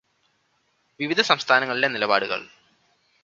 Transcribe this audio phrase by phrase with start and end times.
[0.99, 2.47] വിവിധ സംസ്ഥാനങ്ങളിലെ നിലപാടുകള്